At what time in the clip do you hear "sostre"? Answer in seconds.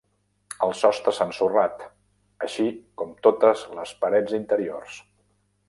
0.77-1.13